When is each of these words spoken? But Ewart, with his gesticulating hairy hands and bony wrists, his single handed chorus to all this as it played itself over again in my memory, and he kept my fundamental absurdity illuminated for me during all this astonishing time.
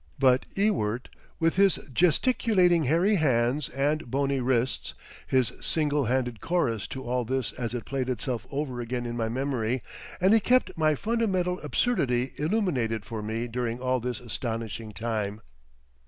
But 0.17 0.47
Ewart, 0.55 1.09
with 1.39 1.57
his 1.57 1.75
gesticulating 1.93 2.85
hairy 2.85 3.17
hands 3.17 3.69
and 3.69 4.09
bony 4.09 4.39
wrists, 4.39 4.95
his 5.27 5.53
single 5.61 6.05
handed 6.05 6.41
chorus 6.41 6.87
to 6.87 7.03
all 7.03 7.23
this 7.23 7.51
as 7.51 7.75
it 7.75 7.85
played 7.85 8.09
itself 8.09 8.47
over 8.49 8.81
again 8.81 9.05
in 9.05 9.15
my 9.15 9.29
memory, 9.29 9.83
and 10.19 10.33
he 10.33 10.39
kept 10.39 10.75
my 10.75 10.95
fundamental 10.95 11.59
absurdity 11.59 12.31
illuminated 12.37 13.05
for 13.05 13.21
me 13.21 13.45
during 13.47 13.79
all 13.79 13.99
this 13.99 14.19
astonishing 14.19 14.91
time. 14.91 15.39